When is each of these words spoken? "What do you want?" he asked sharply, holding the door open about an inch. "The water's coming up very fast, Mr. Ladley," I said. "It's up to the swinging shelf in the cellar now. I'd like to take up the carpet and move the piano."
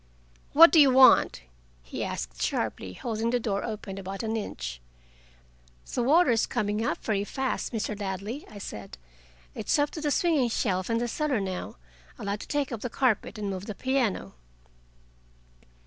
"What 0.53 0.71
do 0.71 0.79
you 0.79 0.89
want?" 0.89 1.43
he 1.83 2.03
asked 2.03 2.41
sharply, 2.41 2.93
holding 2.93 3.29
the 3.29 3.39
door 3.39 3.63
open 3.63 3.99
about 3.99 4.23
an 4.23 4.35
inch. 4.35 4.81
"The 5.93 6.01
water's 6.01 6.47
coming 6.47 6.83
up 6.83 6.97
very 7.03 7.23
fast, 7.23 7.71
Mr. 7.71 7.95
Ladley," 7.99 8.43
I 8.49 8.57
said. 8.57 8.97
"It's 9.53 9.77
up 9.77 9.91
to 9.91 10.01
the 10.01 10.09
swinging 10.09 10.49
shelf 10.49 10.89
in 10.89 10.97
the 10.97 11.07
cellar 11.07 11.39
now. 11.39 11.75
I'd 12.17 12.25
like 12.25 12.39
to 12.39 12.47
take 12.47 12.71
up 12.71 12.81
the 12.81 12.89
carpet 12.89 13.37
and 13.37 13.51
move 13.51 13.67
the 13.67 13.75
piano." 13.75 14.33